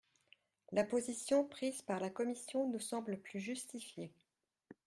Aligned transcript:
La 0.71 0.83
position 0.83 1.45
prise 1.47 1.83
par 1.83 1.99
la 1.99 2.09
commission 2.09 2.67
nous 2.67 2.79
semble 2.79 3.19
plus 3.19 3.39
justifiée. 3.39 4.11